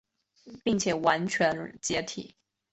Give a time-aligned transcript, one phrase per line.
[0.63, 2.35] 并且完全解体。